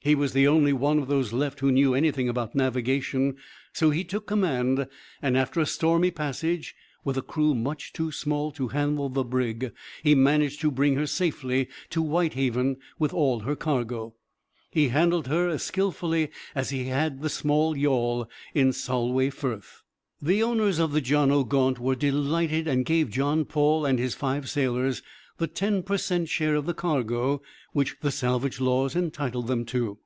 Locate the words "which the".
27.72-28.10